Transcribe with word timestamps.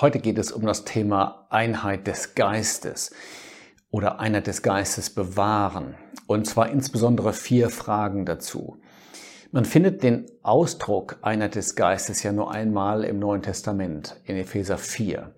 Heute 0.00 0.18
geht 0.18 0.38
es 0.38 0.50
um 0.50 0.66
das 0.66 0.84
Thema 0.84 1.46
Einheit 1.50 2.06
des 2.06 2.34
Geistes 2.34 3.12
oder 3.90 4.18
Einheit 4.18 4.48
des 4.48 4.62
Geistes 4.62 5.10
bewahren. 5.10 5.94
Und 6.26 6.46
zwar 6.46 6.70
insbesondere 6.70 7.32
vier 7.32 7.70
Fragen 7.70 8.26
dazu. 8.26 8.78
Man 9.52 9.64
findet 9.64 10.02
den 10.02 10.26
Ausdruck 10.42 11.18
Einheit 11.22 11.54
des 11.54 11.76
Geistes 11.76 12.24
ja 12.24 12.32
nur 12.32 12.50
einmal 12.50 13.04
im 13.04 13.20
Neuen 13.20 13.42
Testament, 13.42 14.16
in 14.24 14.36
Epheser 14.36 14.78
4. 14.78 15.32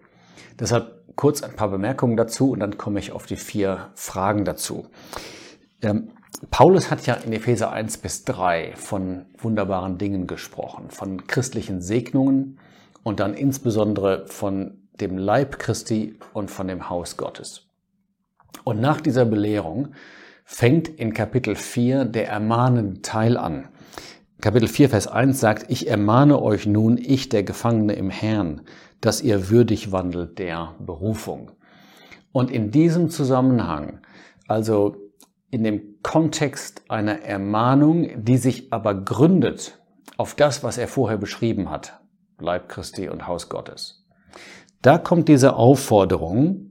Deshalb 0.59 1.02
kurz 1.16 1.42
ein 1.42 1.54
paar 1.54 1.68
Bemerkungen 1.68 2.16
dazu 2.16 2.52
und 2.52 2.60
dann 2.60 2.78
komme 2.78 2.98
ich 2.98 3.12
auf 3.12 3.27
die 3.27 3.36
vier 3.36 3.91
Fragen 3.95 4.46
dazu. 4.46 4.86
Ähm, 5.82 6.12
Paulus 6.50 6.91
hat 6.91 7.04
ja 7.06 7.14
in 7.14 7.32
Epheser 7.32 7.73
1 7.73 7.98
bis 7.98 8.24
3 8.24 8.73
von 8.77 9.27
wunderbaren 9.36 9.98
Dingen 9.98 10.27
gesprochen, 10.27 10.91
von 10.91 11.27
christlichen 11.27 11.82
Segnungen 11.82 12.59
und 13.06 13.20
dann 13.20 13.34
insbesondere 13.34 14.27
von 14.27 14.88
dem 15.01 15.16
Leib 15.16 15.60
Christi 15.60 16.19
und 16.33 16.51
von 16.51 16.66
dem 16.66 16.91
Haus 16.91 17.16
Gottes. 17.16 17.69
Und 18.64 18.80
nach 18.80 19.01
dieser 19.01 19.24
Belehrung 19.24 19.91
fängt 20.45 20.88
in 20.88 21.12
Kapitel 21.12 21.55
4 21.55 22.05
der 22.05 22.27
ermahnende 22.27 23.02
Teil 23.02 23.37
an. 23.37 23.69
Kapitel 24.41 24.66
4, 24.66 24.91
Vers 24.91 25.06
1 25.06 25.38
sagt, 25.38 25.70
ich 25.70 25.88
ermahne 25.88 26.42
euch 26.42 26.66
nun, 26.66 26.98
ich 26.98 27.28
der 27.28 27.45
Gefangene 27.45 27.92
im 27.92 28.11
Herrn, 28.11 28.62
dass 29.00 29.23
ihr 29.23 29.50
würdig 29.50 29.92
wandelt 29.92 30.41
der 30.41 30.75
Berufung. 30.80 31.52
Und 32.33 32.50
in 32.50 32.73
diesem 32.73 33.09
Zusammenhang, 33.09 34.00
also 34.48 34.97
in 35.52 35.62
dem 35.62 36.02
Kontext 36.02 36.83
einer 36.88 37.23
Ermahnung, 37.23 38.25
die 38.25 38.36
sich 38.36 38.73
aber 38.73 38.97
gründet 38.97 39.80
auf 40.16 40.34
das, 40.34 40.64
was 40.64 40.77
er 40.77 40.88
vorher 40.88 41.19
beschrieben 41.19 41.70
hat, 41.70 42.00
Leib 42.38 42.68
Christi 42.68 43.08
und 43.08 43.26
Haus 43.26 43.48
Gottes. 43.48 44.05
Da 44.83 44.98
kommt 44.98 45.28
diese 45.28 45.56
Aufforderung 45.56 46.70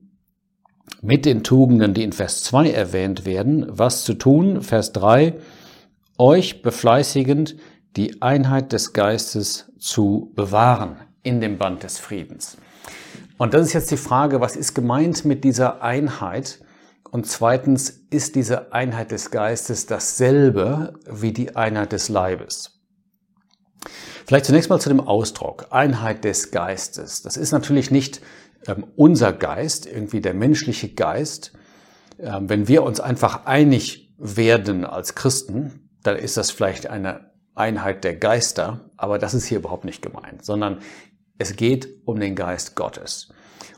mit 1.02 1.26
den 1.26 1.44
Tugenden, 1.44 1.94
die 1.94 2.04
in 2.04 2.12
Vers 2.12 2.44
2 2.44 2.72
erwähnt 2.72 3.26
werden, 3.26 3.66
was 3.68 4.04
zu 4.04 4.14
tun, 4.14 4.62
Vers 4.62 4.92
3, 4.94 5.36
euch 6.18 6.62
befleißigend 6.62 7.56
die 7.96 8.22
Einheit 8.22 8.74
des 8.74 8.94
Geistes 8.94 9.72
zu 9.80 10.32
bewahren 10.36 10.98
in 11.24 11.42
dem 11.42 11.58
Band 11.58 11.84
des 11.84 11.98
Friedens. 11.98 12.58
Und 13.38 13.54
das 13.54 13.68
ist 13.68 13.74
jetzt 13.74 13.92
die 13.92 13.98
Frage, 13.98 14.40
was 14.40 14.56
ist 14.56 14.74
gemeint 14.74 15.26
mit 15.26 15.44
dieser 15.44 15.82
Einheit? 15.82 16.60
Und 17.12 17.28
zweitens, 17.28 17.90
ist 18.10 18.36
diese 18.36 18.74
Einheit 18.74 19.12
des 19.12 19.32
Geistes 19.32 19.86
dasselbe 19.86 20.94
wie 21.10 21.34
die 21.34 21.56
Einheit 21.56 21.92
des 21.92 22.10
Leibes? 22.10 22.82
Vielleicht 24.26 24.46
zunächst 24.46 24.70
mal 24.70 24.80
zu 24.80 24.90
dem 24.90 25.00
Ausdruck 25.00 25.68
Einheit 25.70 26.24
des 26.24 26.52
Geistes. 26.52 27.22
Das 27.22 27.38
ist 27.38 27.52
natürlich 27.52 27.92
nicht 27.92 28.22
ähm, 28.68 28.86
unser 28.96 29.34
Geist, 29.34 29.86
irgendwie 29.86 30.22
der 30.22 30.34
menschliche 30.34 30.94
Geist. 30.94 31.54
Ähm, 32.20 32.50
wenn 32.50 32.68
wir 32.68 32.84
uns 32.84 33.00
einfach 33.00 33.46
einig 33.46 34.14
werden 34.18 34.84
als 34.84 35.14
Christen, 35.14 35.90
dann 36.02 36.16
ist 36.18 36.38
das 36.38 36.50
vielleicht 36.50 36.88
eine 36.88 37.32
Einheit 37.54 38.04
der 38.04 38.16
Geister, 38.16 38.90
aber 38.98 39.20
das 39.20 39.34
ist 39.34 39.46
hier 39.46 39.60
überhaupt 39.60 39.86
nicht 39.86 40.02
gemeint, 40.02 40.44
sondern 40.44 40.80
es 41.38 41.56
geht 41.56 41.88
um 42.06 42.20
den 42.20 42.36
Geist 42.36 42.76
Gottes. 42.76 43.30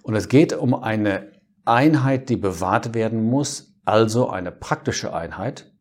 Und 0.01 0.15
es 0.15 0.29
geht 0.29 0.53
um 0.53 0.73
eine 0.73 1.31
Einheit, 1.65 2.29
die 2.29 2.37
bewahrt 2.37 2.93
werden 2.93 3.23
muss, 3.23 3.75
also 3.83 4.29
eine 4.29 4.51
praktische 4.51 5.13
Einheit, 5.13 5.71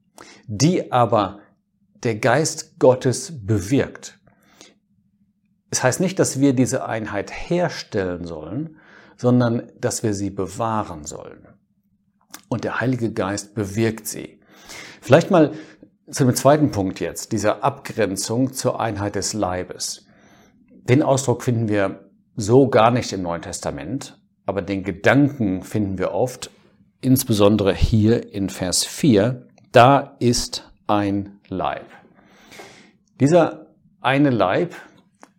die 0.46 0.90
aber 0.90 1.40
der 2.02 2.16
Geist 2.16 2.78
Gottes 2.78 3.32
bewirkt. 3.46 4.15
Es 5.70 5.82
heißt 5.82 6.00
nicht, 6.00 6.18
dass 6.18 6.40
wir 6.40 6.52
diese 6.52 6.86
Einheit 6.86 7.30
herstellen 7.32 8.24
sollen, 8.24 8.76
sondern 9.16 9.72
dass 9.80 10.02
wir 10.02 10.14
sie 10.14 10.30
bewahren 10.30 11.04
sollen. 11.04 11.48
Und 12.48 12.64
der 12.64 12.80
Heilige 12.80 13.12
Geist 13.12 13.54
bewirkt 13.54 14.06
sie. 14.06 14.40
Vielleicht 15.00 15.30
mal 15.30 15.52
zu 16.10 16.24
dem 16.24 16.34
zweiten 16.34 16.70
Punkt 16.70 17.00
jetzt, 17.00 17.32
dieser 17.32 17.64
Abgrenzung 17.64 18.52
zur 18.52 18.80
Einheit 18.80 19.16
des 19.16 19.32
Leibes. 19.32 20.06
Den 20.70 21.02
Ausdruck 21.02 21.42
finden 21.42 21.68
wir 21.68 22.10
so 22.36 22.68
gar 22.68 22.90
nicht 22.90 23.12
im 23.12 23.22
Neuen 23.22 23.42
Testament, 23.42 24.20
aber 24.44 24.62
den 24.62 24.84
Gedanken 24.84 25.62
finden 25.62 25.98
wir 25.98 26.12
oft, 26.12 26.50
insbesondere 27.00 27.74
hier 27.74 28.32
in 28.32 28.50
Vers 28.50 28.84
4, 28.84 29.48
da 29.72 30.16
ist 30.20 30.70
ein 30.86 31.40
Leib. 31.48 31.86
Dieser 33.18 33.66
eine 34.00 34.30
Leib 34.30 34.76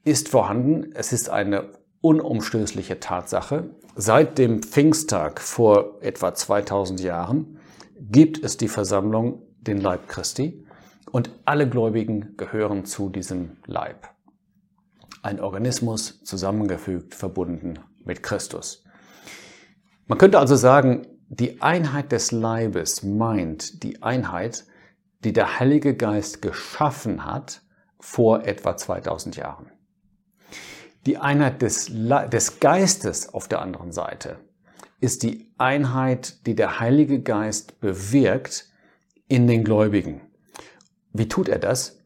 ist 0.08 0.30
vorhanden, 0.30 0.92
es 0.94 1.14
ist 1.14 1.30
eine 1.30 1.72
unumstößliche 2.02 3.00
Tatsache. 3.00 3.70
Seit 3.96 4.38
dem 4.38 4.64
Pfingsttag 4.64 5.42
vor 5.42 5.98
etwa 6.02 6.34
2000 6.34 7.00
Jahren 7.02 7.60
gibt 8.00 8.44
es 8.44 8.58
die 8.58 8.68
Versammlung, 8.68 9.42
den 9.60 9.82
Leib 9.82 10.08
Christi, 10.08 10.66
und 11.12 11.32
alle 11.46 11.70
Gläubigen 11.70 12.36
gehören 12.38 12.86
zu 12.86 13.10
diesem 13.10 13.58
Leib 13.66 14.10
ein 15.28 15.42
Organismus 15.42 16.24
zusammengefügt, 16.24 17.14
verbunden 17.14 17.80
mit 18.06 18.24
Christus. 18.24 18.84
Man 20.08 20.18
könnte 20.18 20.40
also 20.40 20.56
sagen, 20.56 21.06
die 21.28 21.62
Einheit 21.62 22.14
des 22.14 22.32
Leibes 22.32 23.04
meint 23.04 23.84
die 23.84 24.02
Einheit, 24.02 24.66
die 25.26 25.34
der 25.34 25.60
Heilige 25.60 25.96
Geist 25.96 26.42
geschaffen 26.42 27.26
hat 27.26 27.62
vor 28.00 28.46
etwa 28.46 28.78
2000 28.78 29.36
Jahren. 29.36 29.72
Die 31.08 31.18
Einheit 31.18 31.62
des, 31.62 31.90
des 31.90 32.60
Geistes 32.60 33.34
auf 33.34 33.48
der 33.48 33.62
anderen 33.62 33.94
Seite 33.94 34.40
ist 35.00 35.24
die 35.24 35.54
Einheit, 35.58 36.46
die 36.46 36.54
der 36.54 36.82
Heilige 36.82 37.22
Geist 37.22 37.80
bewirkt 37.80 38.66
in 39.30 39.48
den 39.48 39.64
Gläubigen. 39.64 40.20
Wie 41.14 41.30
tut 41.30 41.48
er 41.48 41.60
das? 41.60 41.98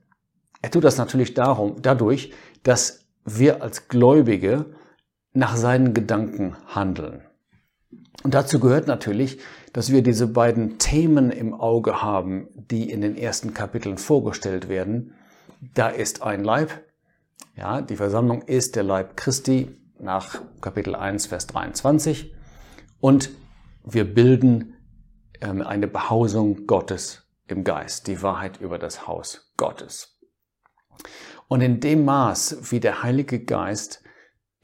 Er 0.62 0.70
tut 0.70 0.84
das 0.84 1.00
natürlich 1.00 1.34
darum, 1.34 1.82
dadurch, 1.82 2.32
dass 2.62 3.08
wir 3.26 3.64
als 3.64 3.88
Gläubige 3.88 4.68
nach 5.34 5.56
seinen 5.56 5.96
Gedanken 5.96 6.56
handeln. 6.68 7.24
Und 8.22 8.36
dazu 8.36 8.60
gehört 8.60 8.86
natürlich, 8.86 9.40
dass 9.74 9.92
wir 9.92 10.04
diese 10.04 10.28
beiden 10.28 10.78
Themen 10.78 11.32
im 11.32 11.56
Auge 11.56 12.04
haben, 12.04 12.50
die 12.54 12.92
in 12.92 13.02
den 13.02 13.18
ersten 13.18 13.56
Kapiteln 13.56 13.98
vorgestellt 13.98 14.70
werden. 14.70 15.16
Da 15.74 15.90
ist 15.90 16.22
ein 16.22 16.44
Leib. 16.44 16.70
Ja, 17.56 17.82
die 17.82 17.96
Versammlung 17.96 18.42
ist 18.44 18.76
der 18.76 18.84
Leib 18.84 19.18
Christi 19.18 19.78
nach 20.00 20.42
Kapitel 20.62 20.96
1, 20.96 21.28
Vers 21.28 21.48
23. 21.48 22.34
Und 23.00 23.30
wir 23.84 24.14
bilden 24.14 24.76
ähm, 25.42 25.62
eine 25.62 25.88
Behausung 25.88 26.66
Gottes 26.68 27.24
im 27.48 27.64
Geist, 27.64 28.08
die 28.08 28.22
Wahrheit 28.22 28.62
über 28.62 28.80
das 28.80 29.08
Haus 29.08 29.54
Gottes. 29.58 30.20
Und 31.48 31.62
in 31.62 31.80
dem 31.80 32.06
Maß, 32.06 32.72
wie 32.72 32.80
der 32.80 33.04
Heilige 33.04 33.44
Geist 33.44 34.04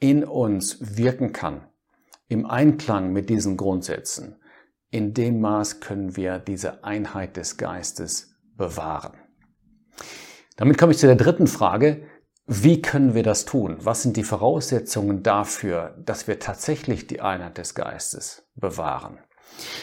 in 0.00 0.24
uns 0.24 0.96
wirken 0.96 1.32
kann, 1.32 1.68
im 2.28 2.46
Einklang 2.46 3.12
mit 3.12 3.28
diesen 3.28 3.56
Grundsätzen, 3.56 4.40
in 4.90 5.12
dem 5.12 5.40
Maß 5.40 5.80
können 5.80 6.16
wir 6.16 6.38
diese 6.38 6.82
Einheit 6.84 7.36
des 7.36 7.58
Geistes 7.58 8.34
bewahren. 8.56 9.18
Damit 10.56 10.78
komme 10.78 10.92
ich 10.92 10.98
zu 10.98 11.06
der 11.06 11.16
dritten 11.16 11.46
Frage. 11.46 12.07
Wie 12.48 12.82
können 12.82 13.14
wir 13.14 13.22
das 13.22 13.44
tun? 13.44 13.76
Was 13.80 14.02
sind 14.02 14.16
die 14.16 14.24
Voraussetzungen 14.24 15.22
dafür, 15.22 15.94
dass 16.04 16.26
wir 16.26 16.38
tatsächlich 16.38 17.06
die 17.06 17.20
Einheit 17.20 17.58
des 17.58 17.74
Geistes 17.74 18.48
bewahren? 18.56 19.18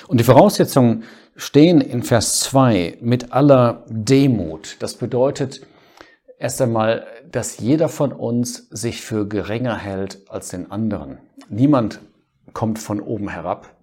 Und 0.08 0.20
die 0.20 0.24
Voraussetzungen 0.24 1.04
stehen 1.36 1.80
in 1.80 2.04
Vers 2.04 2.40
2 2.42 2.98
mit 3.02 3.34
aller 3.34 3.86
Demut. 3.90 4.78
Das 4.80 4.96
bedeutet, 4.96 5.62
Erst 6.38 6.62
einmal, 6.62 7.08
dass 7.32 7.60
jeder 7.60 7.88
von 7.88 8.12
uns 8.12 8.68
sich 8.70 9.02
für 9.02 9.28
geringer 9.28 9.78
hält 9.78 10.30
als 10.30 10.50
den 10.50 10.70
anderen. 10.70 11.20
Niemand 11.50 12.02
kommt 12.54 12.78
von 12.78 13.00
oben 13.00 13.30
herab. 13.30 13.76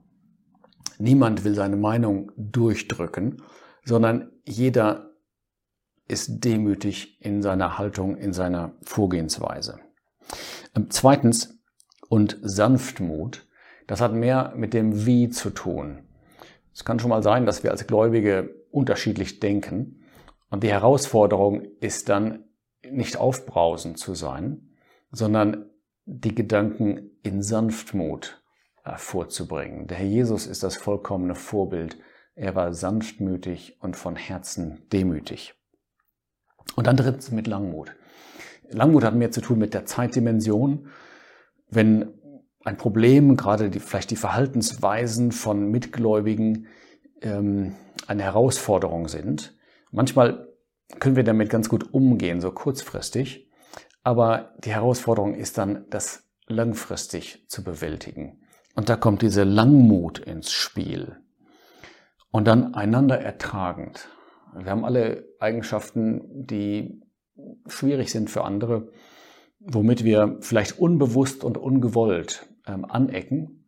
Niemand 0.98 1.44
will 1.44 1.54
seine 1.54 1.76
Meinung 1.76 2.30
durchdrücken, 2.36 3.42
sondern 3.84 4.30
jeder 4.44 5.11
ist 6.12 6.44
demütig 6.44 7.20
in 7.20 7.42
seiner 7.42 7.78
Haltung, 7.78 8.16
in 8.16 8.32
seiner 8.32 8.72
Vorgehensweise. 8.82 9.80
Ähm, 10.76 10.86
zweitens, 10.90 11.58
und 12.08 12.38
Sanftmut, 12.42 13.46
das 13.86 14.02
hat 14.02 14.12
mehr 14.12 14.52
mit 14.54 14.74
dem 14.74 15.06
Wie 15.06 15.30
zu 15.30 15.50
tun. 15.50 16.04
Es 16.74 16.84
kann 16.84 16.98
schon 16.98 17.10
mal 17.10 17.22
sein, 17.22 17.46
dass 17.46 17.62
wir 17.62 17.70
als 17.70 17.86
Gläubige 17.86 18.54
unterschiedlich 18.70 19.40
denken 19.40 20.02
und 20.50 20.62
die 20.62 20.70
Herausforderung 20.70 21.62
ist 21.80 22.10
dann 22.10 22.44
nicht 22.88 23.16
aufbrausend 23.16 23.98
zu 23.98 24.14
sein, 24.14 24.68
sondern 25.10 25.70
die 26.04 26.34
Gedanken 26.34 27.10
in 27.22 27.42
Sanftmut 27.42 28.42
äh, 28.84 28.96
vorzubringen. 28.96 29.86
Der 29.86 29.96
Herr 29.96 30.06
Jesus 30.06 30.46
ist 30.46 30.62
das 30.62 30.76
vollkommene 30.76 31.34
Vorbild. 31.34 31.96
Er 32.34 32.54
war 32.54 32.74
sanftmütig 32.74 33.78
und 33.80 33.96
von 33.96 34.16
Herzen 34.16 34.86
demütig. 34.92 35.54
Und 36.76 36.86
dann 36.86 36.96
drittens 36.96 37.30
mit 37.30 37.46
Langmut. 37.46 37.92
Langmut 38.70 39.04
hat 39.04 39.14
mehr 39.14 39.30
zu 39.30 39.40
tun 39.40 39.58
mit 39.58 39.74
der 39.74 39.84
Zeitdimension. 39.84 40.88
Wenn 41.68 42.08
ein 42.64 42.76
Problem, 42.76 43.36
gerade 43.36 43.70
die, 43.70 43.80
vielleicht 43.80 44.10
die 44.10 44.16
Verhaltensweisen 44.16 45.32
von 45.32 45.70
Mitgläubigen 45.70 46.66
ähm, 47.20 47.74
eine 48.06 48.22
Herausforderung 48.22 49.08
sind. 49.08 49.56
Manchmal 49.90 50.48
können 50.98 51.16
wir 51.16 51.24
damit 51.24 51.50
ganz 51.50 51.68
gut 51.68 51.92
umgehen, 51.92 52.40
so 52.40 52.50
kurzfristig, 52.50 53.48
aber 54.02 54.54
die 54.64 54.72
Herausforderung 54.72 55.34
ist 55.34 55.58
dann, 55.58 55.86
das 55.90 56.24
langfristig 56.46 57.44
zu 57.48 57.64
bewältigen. 57.64 58.42
Und 58.74 58.88
da 58.88 58.96
kommt 58.96 59.22
diese 59.22 59.44
Langmut 59.44 60.18
ins 60.18 60.50
Spiel. 60.52 61.16
Und 62.30 62.46
dann 62.46 62.74
einander 62.74 63.20
ertragend. 63.20 64.08
Wir 64.54 64.70
haben 64.70 64.84
alle 64.84 65.28
Eigenschaften, 65.38 66.46
die 66.46 67.00
schwierig 67.66 68.10
sind 68.10 68.30
für 68.30 68.44
andere, 68.44 68.90
womit 69.60 70.04
wir 70.04 70.38
vielleicht 70.40 70.78
unbewusst 70.78 71.44
und 71.44 71.56
ungewollt 71.56 72.46
ähm, 72.66 72.84
anecken. 72.84 73.64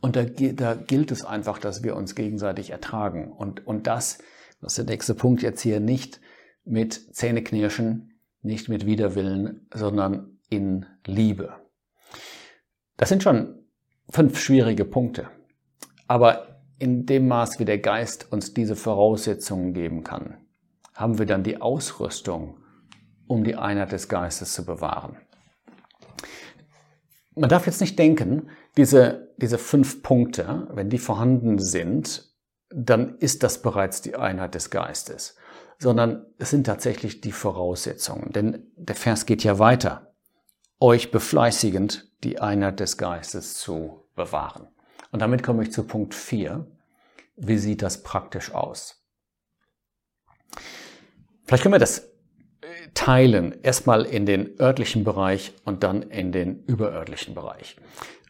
Und 0.00 0.16
da, 0.16 0.24
da, 0.24 0.74
gilt 0.74 1.10
es 1.10 1.24
einfach, 1.24 1.58
dass 1.58 1.82
wir 1.82 1.96
uns 1.96 2.14
gegenseitig 2.14 2.70
ertragen. 2.70 3.32
Und, 3.32 3.66
und 3.66 3.86
das, 3.86 4.18
das 4.60 4.72
ist 4.72 4.78
der 4.78 4.92
nächste 4.92 5.14
Punkt 5.14 5.42
jetzt 5.42 5.62
hier, 5.62 5.80
nicht 5.80 6.20
mit 6.64 7.14
Zähneknirschen, 7.14 8.20
nicht 8.42 8.68
mit 8.68 8.86
Widerwillen, 8.86 9.66
sondern 9.72 10.38
in 10.50 10.86
Liebe. 11.06 11.54
Das 12.96 13.08
sind 13.08 13.22
schon 13.22 13.64
fünf 14.10 14.38
schwierige 14.38 14.84
Punkte. 14.84 15.28
Aber 16.06 16.53
in 16.78 17.06
dem 17.06 17.28
Maß, 17.28 17.58
wie 17.58 17.64
der 17.64 17.78
Geist 17.78 18.32
uns 18.32 18.54
diese 18.54 18.76
Voraussetzungen 18.76 19.74
geben 19.74 20.04
kann, 20.04 20.38
haben 20.94 21.18
wir 21.18 21.26
dann 21.26 21.42
die 21.42 21.60
Ausrüstung, 21.60 22.58
um 23.26 23.44
die 23.44 23.56
Einheit 23.56 23.92
des 23.92 24.08
Geistes 24.08 24.52
zu 24.52 24.64
bewahren. 24.64 25.16
Man 27.34 27.48
darf 27.48 27.66
jetzt 27.66 27.80
nicht 27.80 27.98
denken, 27.98 28.48
diese, 28.76 29.34
diese 29.38 29.58
fünf 29.58 30.02
Punkte, 30.02 30.68
wenn 30.72 30.90
die 30.90 30.98
vorhanden 30.98 31.58
sind, 31.58 32.32
dann 32.70 33.16
ist 33.18 33.42
das 33.42 33.62
bereits 33.62 34.02
die 34.02 34.16
Einheit 34.16 34.54
des 34.54 34.70
Geistes, 34.70 35.36
sondern 35.78 36.26
es 36.38 36.50
sind 36.50 36.64
tatsächlich 36.64 37.20
die 37.20 37.32
Voraussetzungen. 37.32 38.32
Denn 38.32 38.70
der 38.76 38.96
Vers 38.96 39.26
geht 39.26 39.44
ja 39.44 39.58
weiter. 39.58 40.14
Euch 40.80 41.10
befleißigend 41.10 42.10
die 42.24 42.40
Einheit 42.40 42.80
des 42.80 42.96
Geistes 42.98 43.54
zu 43.54 44.04
bewahren. 44.14 44.68
Und 45.14 45.20
damit 45.20 45.44
komme 45.44 45.62
ich 45.62 45.70
zu 45.70 45.84
Punkt 45.84 46.12
4. 46.12 46.66
Wie 47.36 47.56
sieht 47.56 47.82
das 47.82 48.02
praktisch 48.02 48.52
aus? 48.52 49.00
Vielleicht 51.44 51.62
können 51.62 51.76
wir 51.76 51.78
das 51.78 52.10
teilen, 52.94 53.54
erstmal 53.62 54.06
in 54.06 54.26
den 54.26 54.58
örtlichen 54.58 55.04
Bereich 55.04 55.52
und 55.64 55.84
dann 55.84 56.02
in 56.02 56.32
den 56.32 56.64
überörtlichen 56.64 57.32
Bereich. 57.32 57.76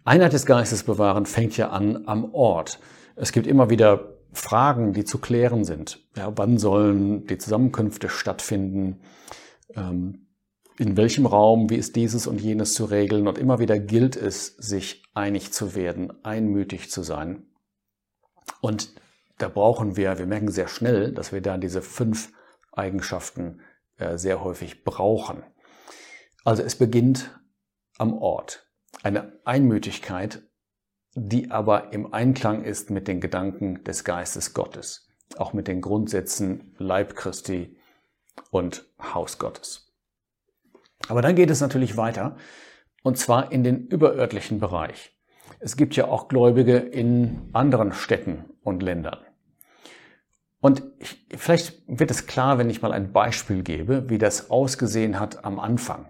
Einheit 0.05 0.35
des 0.35 0.45
Geistes 0.45 0.83
bewahren 0.83 1.25
fängt 1.25 1.57
ja 1.57 1.71
an 1.71 2.03
am 2.05 2.35
Ort. 2.35 2.81
Es 3.17 3.33
gibt 3.33 3.47
immer 3.47 3.71
wieder 3.71 4.19
Fragen, 4.35 4.93
die 4.93 5.05
zu 5.05 5.17
klären 5.17 5.65
sind. 5.65 6.01
Ja, 6.19 6.37
wann 6.37 6.59
sollen 6.59 7.27
die 7.27 7.39
Zusammenkünfte 7.39 8.11
stattfinden? 8.11 9.01
Ähm, 9.75 10.27
in 10.77 10.99
welchem 10.99 11.25
Raum? 11.25 11.71
Wie 11.71 11.77
ist 11.77 11.97
dieses 11.97 12.27
und 12.27 12.43
jenes 12.43 12.75
zu 12.75 12.85
regeln? 12.85 13.27
Und 13.27 13.39
immer 13.39 13.59
wieder 13.59 13.79
gilt 13.79 14.17
es, 14.17 14.49
sich 14.59 15.04
einig 15.15 15.53
zu 15.53 15.75
werden, 15.75 16.13
einmütig 16.25 16.91
zu 16.91 17.03
sein. 17.03 17.47
Und 18.61 18.95
da 19.39 19.49
brauchen 19.49 19.97
wir, 19.97 20.19
wir 20.19 20.27
merken 20.27 20.51
sehr 20.51 20.69
schnell, 20.69 21.13
dass 21.13 21.33
wir 21.33 21.41
da 21.41 21.57
diese 21.57 21.83
fünf 21.83 22.33
Eigenschaften 22.73 23.61
äh, 23.97 24.19
sehr 24.19 24.43
häufig 24.43 24.85
brauchen. 24.85 25.43
Also 26.45 26.63
es 26.63 26.77
beginnt 26.77 27.41
am 27.99 28.19
Ort. 28.19 28.69
Eine 29.03 29.41
Einmütigkeit, 29.45 30.43
die 31.15 31.51
aber 31.51 31.93
im 31.93 32.13
Einklang 32.13 32.65
ist 32.65 32.91
mit 32.91 33.09
den 33.09 33.21
Gedanken 33.21 33.85
des 33.85 34.05
Geistes 34.05 34.53
Gottes, 34.53 35.09
auch 35.37 35.53
mit 35.53 35.69
den 35.69 35.81
Grundsätzen 35.81 36.75
Leib 36.79 37.15
Christi 37.15 37.77
und 38.51 38.87
Haus 39.01 39.39
Gottes. 39.39 39.93
Aber 41.09 41.23
dann 41.23 41.37
geht 41.37 41.51
es 41.51 41.61
natürlich 41.61 41.97
weiter, 41.97 42.37
und 43.05 43.19
zwar 43.19 43.53
in 43.53 43.63
den 43.63 43.87
überörtlichen 43.87 44.59
Bereich. 44.59 45.13
Es 45.61 45.77
gibt 45.77 45.95
ja 45.95 46.09
auch 46.09 46.27
Gläubige 46.27 46.79
in 46.79 47.51
anderen 47.53 47.93
Städten 47.93 48.47
und 48.63 48.83
Ländern. 48.83 49.19
Und 50.61 50.83
ich, 50.99 51.27
vielleicht 51.37 51.83
wird 51.87 52.11
es 52.11 52.27
klar, 52.27 52.57
wenn 52.57 52.71
ich 52.71 52.81
mal 52.81 52.93
ein 52.93 53.13
Beispiel 53.13 53.63
gebe, 53.63 54.09
wie 54.09 54.17
das 54.17 54.51
ausgesehen 54.51 55.21
hat 55.21 55.45
am 55.45 55.61
Anfang. 55.61 56.07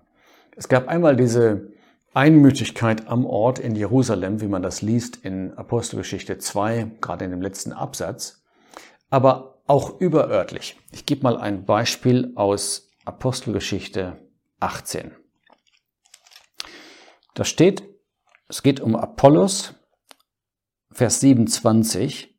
Es 0.56 0.68
gab 0.68 0.86
einmal 0.86 1.16
diese 1.16 1.72
Einmütigkeit 2.14 3.08
am 3.08 3.26
Ort 3.26 3.58
in 3.58 3.74
Jerusalem, 3.74 4.40
wie 4.40 4.46
man 4.46 4.62
das 4.62 4.80
liest 4.80 5.16
in 5.16 5.52
Apostelgeschichte 5.54 6.38
2, 6.38 6.92
gerade 7.00 7.24
in 7.24 7.32
dem 7.32 7.42
letzten 7.42 7.72
Absatz, 7.72 8.44
aber 9.10 9.58
auch 9.66 10.00
überörtlich. 10.00 10.78
Ich 10.92 11.06
gebe 11.06 11.24
mal 11.24 11.36
ein 11.36 11.64
Beispiel 11.64 12.30
aus 12.36 12.92
Apostelgeschichte 13.04 14.16
18. 14.60 15.10
Da 17.34 17.44
steht, 17.44 17.82
es 18.48 18.62
geht 18.62 18.80
um 18.80 18.94
Apollos, 18.94 19.74
Vers 20.92 21.18
27. 21.18 22.32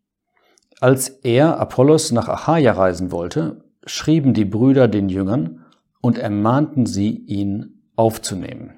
Als 0.79 1.09
er, 1.09 1.59
Apollos, 1.59 2.11
nach 2.13 2.29
Achaia 2.29 2.71
reisen 2.71 3.11
wollte, 3.11 3.65
schrieben 3.85 4.33
die 4.33 4.45
Brüder 4.45 4.87
den 4.87 5.09
Jüngern 5.09 5.65
und 6.01 6.17
ermahnten 6.17 6.85
sie, 6.85 7.09
ihn 7.09 7.83
aufzunehmen. 7.97 8.73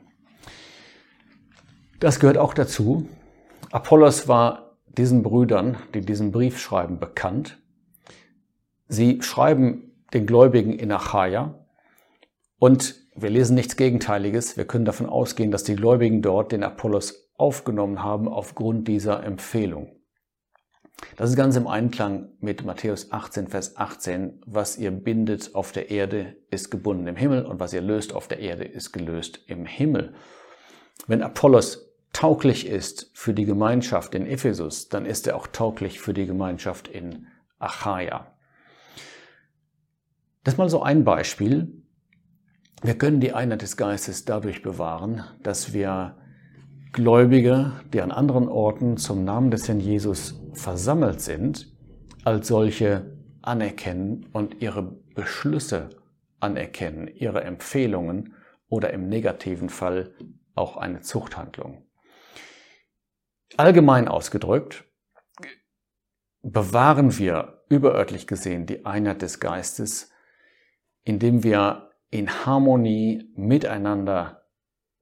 Das 2.00 2.20
gehört 2.20 2.38
auch 2.38 2.56
dazu. 2.56 3.08
Apollos 3.72 4.28
war 4.28 4.78
diesen 4.88 5.22
Brüdern, 5.22 5.78
die 5.94 6.02
diesen 6.02 6.32
Brief 6.32 6.60
schreiben, 6.60 7.00
bekannt. 7.00 7.60
Sie 8.88 9.22
schreiben 9.22 9.92
den 10.14 10.26
Gläubigen 10.26 10.74
in 10.74 10.92
Achaia 10.92 11.66
und 12.58 13.07
wir 13.20 13.30
lesen 13.32 13.56
nichts 13.56 13.76
Gegenteiliges. 13.76 14.58
Wir 14.58 14.66
können 14.66 14.86
davon 14.86 15.08
ausgehen, 15.08 15.52
dass 15.52 15.64
die 15.64 15.76
Gläubigen 15.76 16.22
dort 16.22 16.52
den 16.52 16.64
Apollos 16.64 17.32
aufgenommen 17.36 18.04
haben 18.04 18.28
aufgrund 18.28 18.88
dieser 18.88 19.24
Empfehlung. 19.24 19.92
Das 21.16 21.30
ist 21.30 21.36
ganz 21.36 21.56
im 21.56 21.68
Einklang 21.68 22.30
mit 22.40 22.64
Matthäus 22.64 23.12
18, 23.12 23.48
Vers 23.48 23.78
18. 23.78 24.42
Was 24.46 24.78
ihr 24.78 24.92
bindet 24.92 25.54
auf 25.54 25.72
der 25.72 25.90
Erde, 25.92 26.36
ist 26.50 26.72
gebunden 26.72 27.08
im 27.08 27.16
Himmel 27.16 27.46
und 27.46 27.60
was 27.60 27.74
ihr 27.74 27.82
löst 27.82 28.14
auf 28.14 28.28
der 28.28 28.40
Erde, 28.40 28.66
ist 28.66 28.92
gelöst 28.92 29.42
im 29.48 29.66
Himmel. 29.66 30.14
Wenn 31.06 31.22
Apollos 31.22 31.92
tauglich 32.14 32.68
ist 32.68 33.12
für 33.14 33.34
die 33.34 33.46
Gemeinschaft 33.46 34.16
in 34.16 34.26
Ephesus, 34.26 34.90
dann 34.90 35.06
ist 35.06 35.28
er 35.28 35.36
auch 35.36 35.48
tauglich 35.48 36.00
für 36.00 36.14
die 36.14 36.26
Gemeinschaft 36.26 36.88
in 36.88 37.28
Achaia. 37.60 38.32
Das 40.44 40.54
ist 40.54 40.58
mal 40.58 40.70
so 40.70 40.82
ein 40.82 41.04
Beispiel. 41.04 41.84
Wir 42.84 42.96
können 42.96 43.20
die 43.20 43.34
Einheit 43.34 43.64
des 43.64 43.76
Geistes 43.76 44.26
dadurch 44.26 44.62
bewahren, 44.62 45.24
dass 45.42 45.74
wir 45.74 46.16
Gläubige, 46.94 47.74
die 47.92 48.02
an 48.02 48.12
anderen 48.12 48.48
Orten 48.48 48.98
zum 48.98 49.24
Namen 49.24 49.50
des 49.50 49.68
Herrn 49.68 49.80
Jesus 49.80 50.40
versammelt 50.54 51.22
sind, 51.22 51.76
als 52.24 52.48
solche 52.48 53.18
anerkennen 53.42 54.28
und 54.32 54.62
ihre 54.62 54.84
Beschlüsse 55.16 55.90
anerkennen, 56.40 57.08
ihre 57.08 57.44
Empfehlungen 57.44 58.36
oder 58.70 58.94
im 58.94 59.10
negativen 59.10 59.70
Fall 59.70 60.14
auch 60.54 60.78
eine 60.78 61.02
Zuchthandlung. 61.02 61.88
Allgemein 63.58 64.08
ausgedrückt, 64.08 64.86
bewahren 66.42 67.18
wir 67.18 67.64
überörtlich 67.70 68.28
gesehen 68.28 68.66
die 68.66 68.86
Einheit 68.86 69.22
des 69.22 69.40
Geistes, 69.40 70.12
indem 71.04 71.44
wir 71.44 71.87
in 72.10 72.46
Harmonie 72.46 73.32
miteinander 73.36 74.44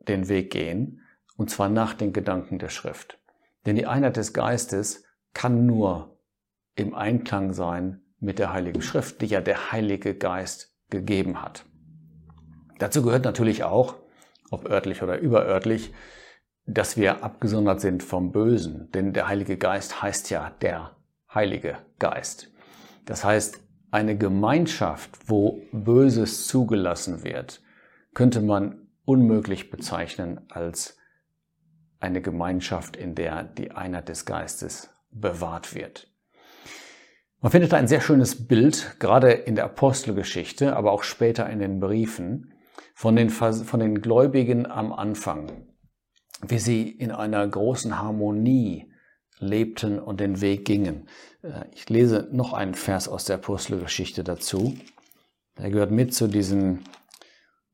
den 0.07 0.27
Weg 0.27 0.51
gehen 0.51 1.01
und 1.37 1.49
zwar 1.49 1.69
nach 1.69 1.93
den 1.93 2.13
Gedanken 2.13 2.59
der 2.59 2.69
Schrift. 2.69 3.19
Denn 3.65 3.75
die 3.75 3.87
Einheit 3.87 4.17
des 4.17 4.33
Geistes 4.33 5.03
kann 5.33 5.65
nur 5.65 6.19
im 6.75 6.93
Einklang 6.93 7.53
sein 7.53 8.01
mit 8.19 8.39
der 8.39 8.53
Heiligen 8.53 8.81
Schrift, 8.81 9.21
die 9.21 9.27
ja 9.27 9.41
der 9.41 9.71
Heilige 9.71 10.15
Geist 10.15 10.75
gegeben 10.89 11.41
hat. 11.41 11.65
Dazu 12.79 13.01
gehört 13.01 13.25
natürlich 13.25 13.63
auch, 13.63 13.95
ob 14.51 14.69
örtlich 14.69 15.01
oder 15.01 15.17
überörtlich, 15.17 15.93
dass 16.65 16.97
wir 16.97 17.23
abgesondert 17.23 17.81
sind 17.81 18.03
vom 18.03 18.31
Bösen, 18.31 18.89
denn 18.91 19.13
der 19.13 19.27
Heilige 19.27 19.57
Geist 19.57 20.01
heißt 20.01 20.29
ja 20.29 20.51
der 20.61 20.95
Heilige 21.33 21.77
Geist. 21.99 22.51
Das 23.05 23.23
heißt, 23.23 23.61
eine 23.91 24.17
Gemeinschaft, 24.17 25.17
wo 25.27 25.61
Böses 25.71 26.47
zugelassen 26.47 27.23
wird, 27.23 27.61
könnte 28.13 28.41
man 28.41 28.87
unmöglich 29.05 29.69
bezeichnen 29.69 30.41
als 30.49 30.97
eine 31.99 32.21
Gemeinschaft, 32.21 32.95
in 32.95 33.15
der 33.15 33.43
die 33.43 33.71
Einheit 33.71 34.09
des 34.09 34.25
Geistes 34.25 34.89
bewahrt 35.11 35.75
wird. 35.75 36.11
Man 37.41 37.51
findet 37.51 37.73
da 37.73 37.77
ein 37.77 37.87
sehr 37.87 38.01
schönes 38.01 38.47
Bild, 38.47 38.95
gerade 38.99 39.31
in 39.31 39.55
der 39.55 39.65
Apostelgeschichte, 39.65 40.75
aber 40.75 40.91
auch 40.91 41.03
später 41.03 41.49
in 41.49 41.59
den 41.59 41.79
Briefen, 41.79 42.53
von 42.93 43.15
den, 43.15 43.29
von 43.29 43.79
den 43.79 44.01
Gläubigen 44.01 44.65
am 44.65 44.93
Anfang. 44.93 45.67
wie 46.47 46.59
sie 46.59 46.89
in 46.89 47.11
einer 47.11 47.47
großen 47.47 47.99
Harmonie 47.99 48.91
lebten 49.45 49.99
und 49.99 50.19
den 50.19 50.41
Weg 50.41 50.65
gingen. 50.65 51.07
Äh, 51.41 51.65
ich 51.71 51.89
lese 51.89 52.27
noch 52.31 52.53
einen 52.53 52.75
Vers 52.75 53.07
aus 53.07 53.25
der 53.25 53.37
Apostelgeschichte 53.37 54.23
dazu. 54.23 54.75
Der 55.57 55.69
gehört 55.69 55.91
mit 55.91 56.13
zu 56.13 56.27
diesem 56.27 56.79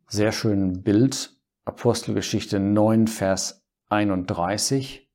sehr 0.08 0.32
schönen 0.32 0.84
Bild. 0.84 1.36
Apostelgeschichte 1.66 2.60
9, 2.60 3.08
Vers 3.08 3.64
31. 3.90 5.10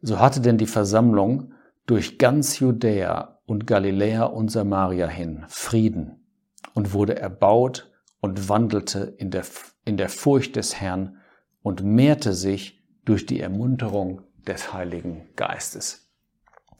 So 0.00 0.18
hatte 0.18 0.40
denn 0.40 0.58
die 0.58 0.66
Versammlung 0.66 1.52
durch 1.86 2.18
ganz 2.18 2.58
Judäa 2.58 3.40
und 3.46 3.66
Galiläa 3.66 4.24
und 4.24 4.50
Samaria 4.50 5.06
hin 5.06 5.44
Frieden 5.48 6.26
und 6.74 6.92
wurde 6.92 7.18
erbaut 7.18 7.90
und 8.20 8.48
wandelte 8.48 9.14
in 9.18 9.30
der, 9.30 9.44
in 9.84 9.96
der 9.96 10.08
Furcht 10.08 10.56
des 10.56 10.80
Herrn 10.80 11.18
und 11.62 11.84
mehrte 11.84 12.32
sich 12.32 12.84
durch 13.04 13.26
die 13.26 13.40
Ermunterung 13.40 14.22
des 14.46 14.72
Heiligen 14.72 15.28
Geistes. 15.36 16.08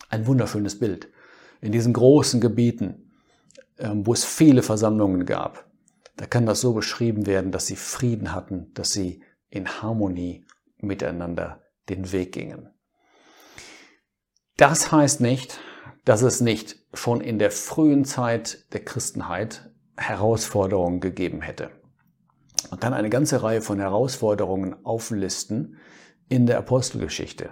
Ein 0.09 0.27
wunderschönes 0.27 0.79
Bild. 0.79 1.09
In 1.61 1.73
diesen 1.73 1.93
großen 1.93 2.41
Gebieten, 2.41 3.13
ähm, 3.79 4.07
wo 4.07 4.13
es 4.13 4.25
viele 4.25 4.63
Versammlungen 4.63 5.27
gab, 5.27 5.67
da 6.17 6.27
kann 6.27 6.47
das 6.47 6.61
so 6.61 6.73
beschrieben 6.73 7.27
werden, 7.27 7.53
dass 7.53 7.67
sie 7.67 7.77
Frieden 7.77 8.33
hatten, 8.33 8.73
dass 8.75 8.93
sie 8.93 9.23
in 9.51 9.69
Harmonie 9.83 10.47
miteinander 10.79 11.63
den 11.89 12.13
Weg 12.13 12.33
gingen. 12.33 12.71
Das 14.57 14.91
heißt 14.91 15.21
nicht, 15.21 15.61
dass 16.05 16.23
es 16.23 16.41
nicht 16.41 16.77
schon 16.95 17.21
in 17.21 17.39
der 17.39 17.51
frühen 17.51 18.05
Zeit 18.05 18.73
der 18.73 18.85
Christenheit 18.85 19.71
Herausforderungen 19.97 21.01
gegeben 21.01 21.43
hätte. 21.43 21.71
Man 22.71 22.81
kann 22.81 22.95
eine 22.95 23.11
ganze 23.11 23.43
Reihe 23.43 23.61
von 23.61 23.79
Herausforderungen 23.79 24.77
auflisten 24.85 25.77
in 26.29 26.47
der 26.47 26.59
Apostelgeschichte. 26.59 27.51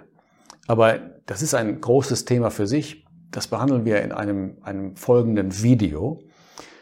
Aber 0.67 0.97
das 1.25 1.41
ist 1.41 1.53
ein 1.53 1.79
großes 1.79 2.25
Thema 2.25 2.49
für 2.49 2.67
sich. 2.67 3.05
Das 3.31 3.47
behandeln 3.47 3.85
wir 3.85 4.01
in 4.01 4.11
einem, 4.11 4.57
einem 4.61 4.95
folgenden 4.95 5.61
Video. 5.61 6.21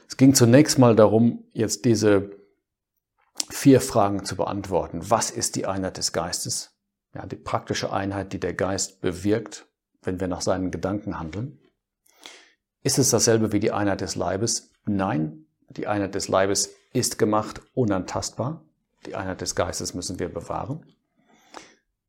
Es 0.08 0.18
ging 0.18 0.34
zunächst 0.34 0.78
mal 0.78 0.96
darum, 0.96 1.46
jetzt 1.54 1.86
diese 1.86 2.32
vier 3.50 3.82
Fragen 3.82 4.26
zu 4.26 4.36
beantworten. 4.36 5.02
Was 5.10 5.32
ist 5.32 5.56
die 5.56 5.66
Einheit 5.66 5.98
des 5.98 6.14
Geistes? 6.14 6.72
Ja, 7.14 7.26
die 7.26 7.36
praktische 7.36 7.92
Einheit, 7.92 8.34
die 8.34 8.40
der 8.40 8.54
Geist 8.54 9.02
bewirkt, 9.02 9.68
wenn 10.02 10.20
wir 10.20 10.28
nach 10.28 10.42
seinen 10.42 10.72
Gedanken 10.72 11.20
handeln. 11.20 11.60
Ist 12.82 13.00
es 13.00 13.12
dasselbe 13.12 13.52
wie 13.52 13.60
die 13.60 13.72
Einheit 13.72 14.02
des 14.02 14.16
Leibes? 14.16 14.72
Nein, 14.86 15.46
die 15.70 15.88
Einheit 15.88 16.16
des 16.16 16.28
Leibes 16.28 16.72
ist 16.92 17.18
gemacht 17.18 17.62
unantastbar. 17.74 18.66
Die 19.06 19.16
Einheit 19.16 19.42
des 19.42 19.56
Geistes 19.56 19.94
müssen 19.94 20.20
wir 20.20 20.30
bewahren. 20.30 20.86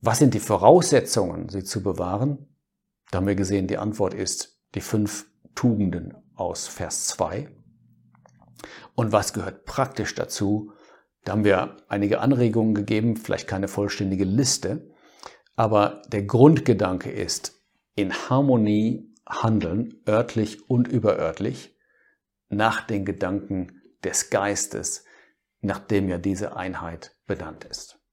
Was 0.07 0.19
sind 0.19 0.35
die 0.35 0.41
Voraussetzungen, 0.41 1.49
sie 1.49 1.65
zu 1.65 1.83
bewahren? 1.83 2.47
Da 3.11 3.17
haben 3.17 3.27
wir 3.27 3.37
gesehen, 3.37 3.69
die 3.69 3.79
Antwort 3.79 4.13
ist 4.13 4.61
die 4.75 4.83
fünf 4.83 5.25
Tugenden 5.55 6.15
aus 6.35 6.67
Vers 6.67 7.07
2. 7.07 7.49
Und 8.95 9.13
was 9.13 9.33
gehört 9.33 9.65
praktisch 9.65 10.15
dazu? 10.15 10.73
Da 11.25 11.33
haben 11.33 11.45
wir 11.45 11.79
einige 11.89 12.21
Anregungen 12.21 12.75
gegeben, 12.75 13.17
vielleicht 13.17 13.49
keine 13.49 13.67
vollständige 13.67 14.27
Liste, 14.27 14.93
aber 15.57 16.03
der 16.09 16.25
Grundgedanke 16.25 17.11
ist, 17.11 17.65
in 17.95 18.13
Harmonie 18.13 19.11
handeln, 19.27 20.03
örtlich 20.07 20.69
und 20.69 20.87
überörtlich, 20.87 21.79
nach 22.51 22.87
den 22.87 23.07
Gedanken 23.07 23.81
des 24.05 24.29
Geistes, 24.29 25.07
nach 25.63 25.79
dem 25.79 26.11
ja 26.11 26.19
diese 26.19 26.59
Einheit 26.59 27.17
benannt 27.27 27.65
ist. 27.65 28.04